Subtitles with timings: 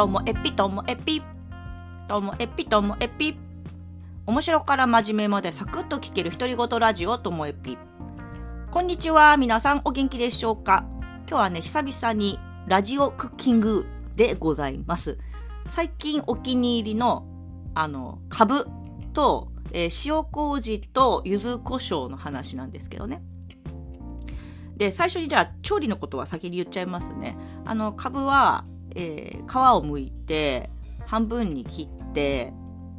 [0.00, 1.20] ともえぴともえぴ
[2.08, 3.36] ともえぴともえぴ
[4.24, 7.76] 面白から真面目までサクッと聞ける独り言ラジオともえぴ
[8.70, 10.86] こんにちは皆さんお元気でしょうか？
[11.28, 13.86] 今日はね久々にラジオクッキング
[14.16, 15.18] でございます。
[15.68, 17.26] 最近お気に入りの
[17.74, 18.66] あのカブ
[19.12, 23.20] と、えー、塩麹と柚子胡椒の話なんですけどね。
[24.78, 27.36] で最初にじゃあ調理のことは先に言っちゃいますね。
[27.66, 30.70] あのカブは、えー、皮を剥いて
[31.06, 32.52] 半分に切って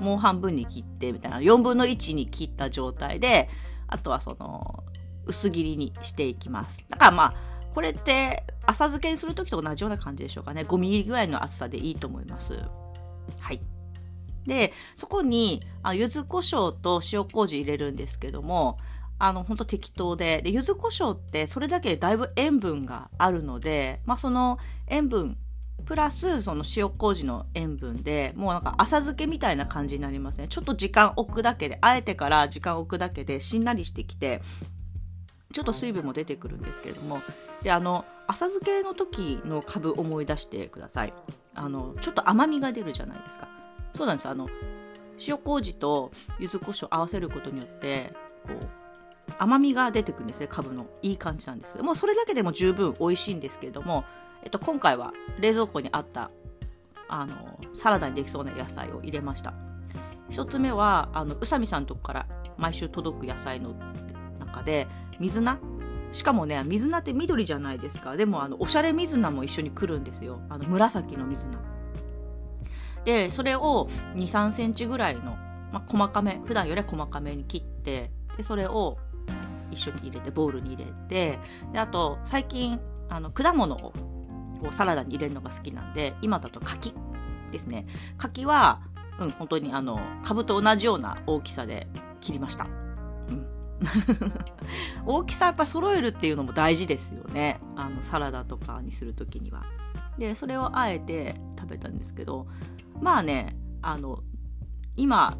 [0.00, 3.48] もう半分に切ってみたいな4分の1に切った状態で
[3.88, 4.84] あとはその
[5.24, 6.84] 薄切りにしていきます。
[6.88, 7.34] だからまあ
[7.74, 10.62] これって浅漬けにする時と同じような感じでしょうかね。
[10.62, 12.58] 5ミリぐらいの厚さでいいと思います。
[13.38, 13.60] はい。
[14.46, 18.78] でそこにあ柚子胡椒と塩麹入れるんですけども
[19.18, 20.42] あの、本当適当で。
[20.42, 24.58] で、柚子胡椒ってそれだけでだいぶ塩分があるので、まあその
[24.88, 25.38] 塩分、
[25.86, 30.48] プラスその塩麹の塩分でもうなんか浅漬けみたいな感じになりますね。
[30.48, 34.42] ちょっと時間置くだけで、あえてから時間置くだけでしんなりしてきて、
[35.52, 37.22] ちょっと水分も出てくるんですけれども、
[37.62, 41.14] で、あの、浅漬けの時の株思い出してください。
[41.54, 43.48] あの、ちょっと甘みが出るじゃないですか。
[43.94, 44.48] そうなんですあの、
[45.26, 48.12] 塩麹と柚子胡椒合わせることによって、
[48.44, 50.86] こう、甘みが出てくるんですね、かぶの。
[51.02, 51.78] いい感じなんです。
[51.78, 54.04] もうそれだけでも十分美味しいんですけれども、
[54.46, 56.30] えっと、今回は冷蔵庫にあった、
[57.08, 59.54] あの、サラダにできそうな野菜を入れました。
[60.30, 63.74] 一つ目は、あの、宇佐美さんのとこから毎週届く野菜の
[64.38, 64.86] 中で、
[65.18, 65.58] 水菜？
[66.12, 68.16] しかもね、水菜って緑じゃないですか。
[68.16, 70.40] でも、あの、おしゃれ水菜も一緒に来るんですよ。
[70.48, 71.58] あの、紫の水菜。
[73.04, 75.32] で、それを2、3センチぐらいの、
[75.72, 78.96] まあ、細かめ、普段より細かめに切って、で、それを
[79.72, 81.40] 一緒に入れてボウルに入れて
[81.72, 84.15] であと最近あの果物を
[84.60, 86.94] こうサラダに入れるのが好きなんで今だと柿
[87.52, 87.86] ですね。
[88.18, 88.80] 柿は
[89.18, 91.86] うん本当にあの株と同じような大きさで
[92.20, 93.46] 切りました、うん、
[95.06, 97.60] 大きさやっぱ揃えるっていうのも大事ですよね。
[97.76, 99.64] あのサラダとかにする時には。
[100.18, 102.46] でそれをあえて食べたんですけど
[103.02, 104.22] まあねあの
[104.96, 105.36] 今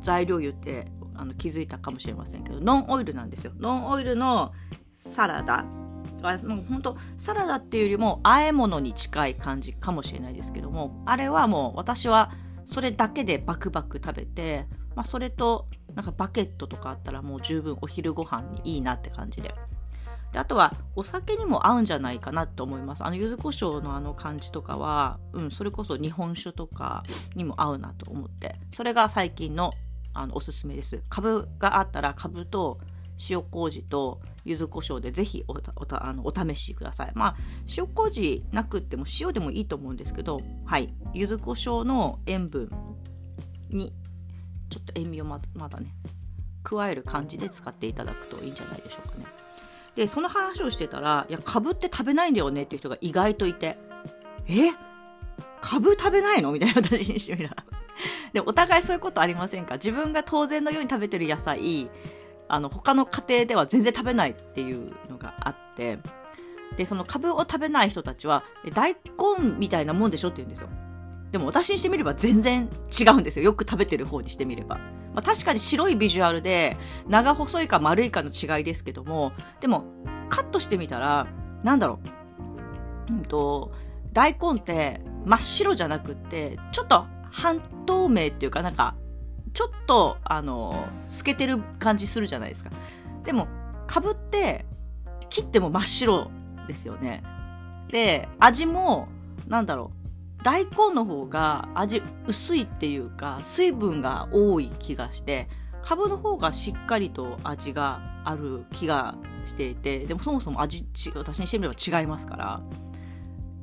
[0.00, 3.52] 材料言ってあの気づいたかもしれませんけどノンオイルなんですよ。
[3.58, 4.52] ノンオイルの
[4.92, 5.64] サラダ
[6.22, 12.32] もう本当サラダっていうよりも和え物に近い感じかもしれないですけどもあれはもう私は
[12.64, 19.54] それだけでバクバク食べて、まあ、それとなんかバケットとかあったらもう十分お昼ご飯にいいなって感じで。
[20.32, 23.04] であとはお酒にも合うんじゃないかなと思います。
[23.04, 27.04] あの柚子胡椒のあの感じとかは、うん、それこそ日本酒とか
[27.36, 28.56] にも合うなと思って。
[28.74, 29.70] それが最近の
[30.12, 31.02] あのおすすめです。
[31.08, 32.80] 株があったら株と
[33.30, 35.54] 塩麹と柚子胡椒でぜひお
[35.96, 37.12] あのお試しください。
[37.14, 37.36] まあ
[37.76, 42.70] 塩麹なくっても塩でもいいと思うんですけど、はい、柚子胡椒の塩分
[43.68, 43.92] に
[44.70, 45.94] ちょっと塩味をままだね
[46.62, 49.26] 加える感じで使っていただくといいんじゃないでしょうかね。
[49.94, 53.78] でその話をしてたら「いや株って食べないんだよね」っていう人が意外といて
[54.46, 54.70] 「え？
[55.60, 57.64] 株食べないの?」みたいな私にしてみたら
[58.32, 59.74] でお互いそういうことありませんか？
[59.76, 61.88] 自分が当然のように食べてる野菜
[62.48, 65.98] あの他の家庭では全然食べないっていうのがあって
[66.76, 70.68] でその株を食べない人たちは大根みたいなもんでしょって言うんですよ。
[71.32, 72.68] でも私にしてみれば全然
[72.98, 73.44] 違うんですよ。
[73.44, 76.76] よく食べてる方にしてみれば、まあ、確かに白いビジュアルで
[77.08, 79.84] 長細いか丸いかの違いですけどもでも
[80.28, 81.26] カットしてみたら
[81.62, 82.00] なんだろ
[83.08, 83.12] う。
[83.12, 83.72] うんと
[84.12, 88.94] 大根って真っ白じゃなくってちょっと半透明っていうかなんか
[89.56, 92.70] ちょっとあの透けてる感じするじゃないですか。
[93.24, 93.48] でも
[93.86, 94.66] かぶって
[95.30, 96.30] 切っても真っ白
[96.68, 97.22] ですよね。
[97.90, 99.08] で味も
[99.48, 99.92] なんだろ
[100.38, 100.44] う。
[100.44, 105.48] 大根の方が味薄いっていうか水分が多い気がして
[105.82, 112.60] かぶの方がしっかりと味がある気がしていてでもそもそも味私にしてみれば違いますから。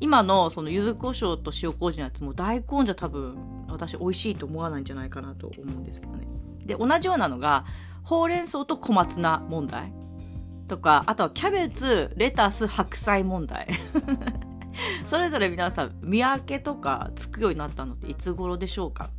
[0.00, 3.38] 今のその柚子胡椒と塩麹のやつも大根じゃ多分
[3.76, 6.26] 私美味しいと思わないんじゃないかなと思うんですけどね。
[6.64, 7.64] で同じようなのが
[8.02, 9.92] ほうれん草と小松菜問題。
[10.68, 13.68] とかあとはキャベツレタス白菜問題。
[15.06, 19.10] それぞれ皆さん見分けとかつくようになったのっていつ頃でしょうか。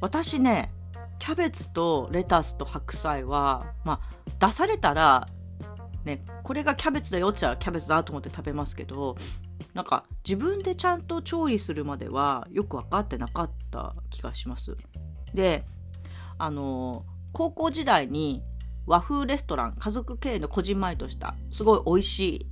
[0.00, 0.72] 私ね
[1.18, 5.28] キャベツとレタスと白菜はまあ出されたら
[6.04, 9.16] ねこれがキャベツだよって言ったらキャベツだと思って食べますけど
[9.78, 14.76] なんか自分でちゃんと調理するまではよく分かってなかった気がします。
[15.34, 15.64] で
[16.36, 18.42] あの高校時代に
[18.86, 22.46] 和風レストラン家族経営のこじんまりとしたすごい美味しい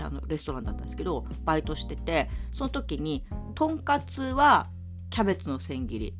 [0.00, 3.24] あのレストランだったんですけどバイトしててその時に
[3.54, 4.68] とんかつは
[5.10, 6.14] キャベツの千切り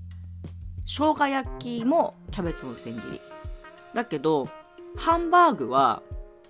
[0.86, 3.20] 生姜焼きもキャベツの千切り
[3.94, 4.48] だけど
[4.94, 6.04] ハンバーグは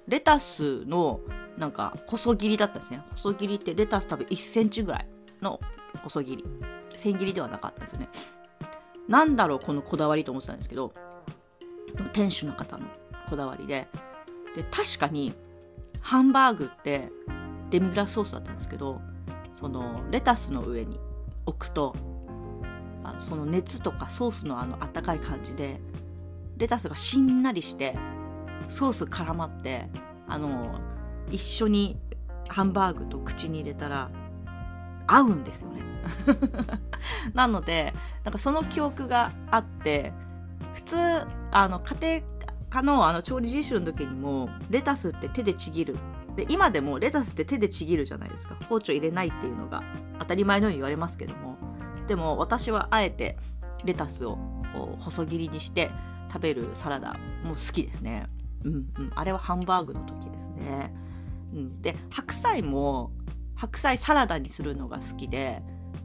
[0.06, 1.20] レタスの
[1.58, 3.02] なんか細切りだったんですね。
[3.12, 5.06] 細切りってレタス多分1センチぐらい
[5.40, 5.60] の
[6.02, 6.44] 細切り。
[6.90, 8.08] 千切りではなかったんですね。
[9.08, 10.93] なんだろうこのこだわりと思ってたんですけど
[12.12, 12.87] 店主の方の
[13.28, 13.88] こだわりで。
[14.54, 15.34] で確かに
[16.00, 17.10] ハンバーグって
[17.70, 19.00] デミグラスソースだったんですけど
[19.54, 21.00] そのレタスの上に
[21.46, 21.94] 置くと
[23.02, 25.81] あその熱とかソースのあのあったかい感じで
[26.58, 27.96] レタスがしんなりして
[28.69, 29.88] ソース絡まって
[30.28, 30.81] あの
[31.31, 31.99] 一緒に
[32.49, 34.11] ハンバーグと口に入れたら
[35.07, 35.81] 合うんですよね。
[37.35, 40.13] なのでなんかその記憶があって
[40.75, 40.97] 普通
[41.51, 42.33] あの家庭
[42.71, 45.97] 科のあの調理実習の時にもレタスって手でちぎる。
[46.37, 48.57] で今でもレタスって手でちぎるじゃないですか。
[48.69, 49.83] 包丁入れないっていうのが
[50.19, 51.57] 当たり前のように言われますけども。
[52.09, 53.39] でも私はあえて
[53.85, 54.39] レタスを
[54.99, 55.91] 細切りにして
[56.33, 58.29] 食べるサラダも好きですね。
[58.65, 59.13] うんうん。
[59.15, 60.95] あれはハンバーグの時ですね、
[61.52, 63.12] うん、で白菜も
[63.54, 65.62] 白菜サラダにするのが好きで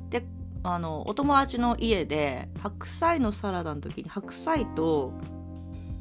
[0.09, 0.25] で
[0.63, 5.13] あのお友達の家で白菜のサラダの時に白菜と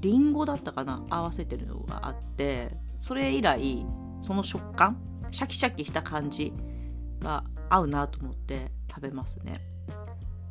[0.01, 3.87] リンゴだったかな合わせてるのがあってそれ以来
[4.21, 4.99] その食感
[5.31, 6.53] シャキシャキした感じ
[7.21, 9.55] が合うなと思って食べますね。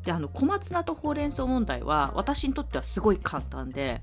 [0.04, 4.02] であの小松菜とほうれん草問題は私にとってはすごい簡単で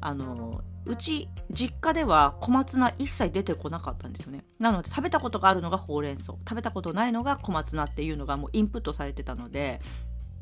[0.00, 4.44] あのうち実家では小松菜一切出てこなかったんですよね。
[4.58, 6.32] なので食べたことがあるのがほうれん草。
[6.32, 9.80] 食べたことないのが小松菜っていうのがもうインプットされてたので。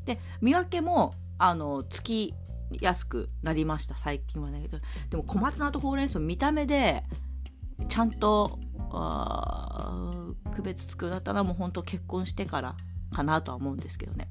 [0.05, 2.33] で見分けもあのつき
[2.81, 3.95] やすくなりました。
[3.95, 4.67] 最近はね。
[5.09, 7.03] でも小松菜とほうれん草見た目で
[7.87, 8.59] ちゃんと
[10.53, 12.75] 区別つくようになったのはもう本当結婚してから
[13.13, 14.27] かなとは思うんですけどね。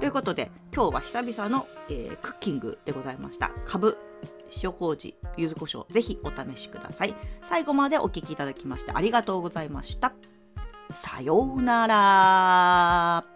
[0.00, 3.50] ということで今日は久々の、えー、クッキングでございました。
[3.66, 3.96] かぶ
[4.62, 7.14] 塩麹柚子胡椒ぜひお試しください。
[7.42, 10.12] 最後までお聴きいただきましてありがとうございました。
[10.92, 13.33] さようなら。